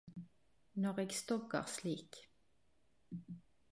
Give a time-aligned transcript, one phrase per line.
[0.85, 2.21] Når eg stoggar slik